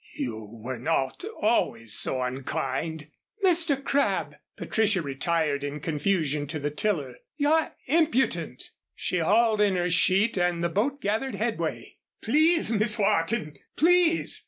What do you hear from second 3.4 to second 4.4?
"Mr. Crabb!"